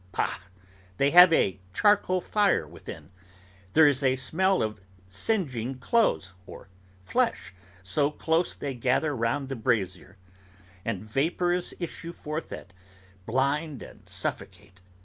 Pah! 0.11 0.39
They 0.97 1.11
have 1.11 1.31
a 1.31 1.59
charcoal 1.75 2.21
fire 2.21 2.67
within; 2.67 3.11
there 3.73 3.87
is 3.87 4.01
a 4.01 4.15
smell 4.15 4.63
of 4.63 4.81
singeing 5.07 5.77
clothes, 5.77 6.33
or 6.47 6.69
flesh, 7.05 7.53
so 7.83 8.09
close 8.09 8.55
they 8.55 8.73
gather 8.73 9.15
round 9.15 9.47
the 9.47 9.55
brazier; 9.55 10.17
and 10.83 11.03
vapours 11.07 11.75
issue 11.79 12.13
forth 12.13 12.49
that 12.49 12.73
blind 13.27 13.83
and 13.83 14.09
suffocate. 14.09 14.81